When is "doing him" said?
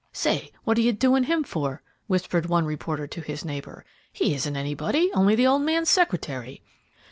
0.93-1.43